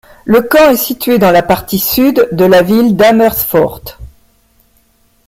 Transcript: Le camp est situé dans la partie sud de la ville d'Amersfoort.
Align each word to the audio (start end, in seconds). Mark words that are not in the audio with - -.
Le 0.25 0.41
camp 0.41 0.71
est 0.71 0.77
situé 0.77 1.19
dans 1.19 1.29
la 1.29 1.43
partie 1.43 1.77
sud 1.77 2.27
de 2.31 2.43
la 2.45 2.63
ville 2.63 2.95
d'Amersfoort. 2.95 3.99